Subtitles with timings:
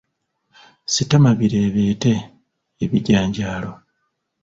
[0.93, 2.13] Sitama bireebeete,
[2.83, 3.71] Ebijanjaalo.